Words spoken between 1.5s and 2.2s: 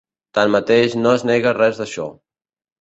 res d’això.